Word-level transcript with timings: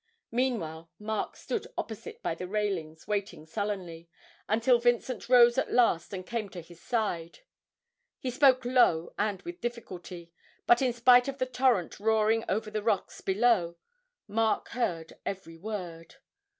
Meanwhile 0.31 0.89
Mark 0.97 1.35
stood 1.35 1.67
opposite 1.77 2.23
by 2.23 2.33
the 2.33 2.47
railings 2.47 3.07
waiting 3.07 3.45
sullenly, 3.45 4.09
until 4.49 4.79
Vincent 4.79 5.29
rose 5.29 5.59
at 5.59 5.71
last 5.71 6.11
and 6.11 6.25
came 6.25 6.49
to 6.49 6.61
his 6.61 6.81
side; 6.81 7.41
he 8.17 8.31
spoke 8.31 8.65
low 8.65 9.13
and 9.19 9.43
with 9.43 9.61
difficulty, 9.61 10.31
but, 10.65 10.81
in 10.81 10.91
spite 10.91 11.27
of 11.27 11.37
the 11.37 11.45
torrent 11.45 11.99
roaring 11.99 12.43
over 12.49 12.71
the 12.71 12.81
rocks 12.81 13.21
below, 13.21 13.75
Mark 14.27 14.69
heard 14.69 15.13
every 15.23 15.59
word. 15.59 16.15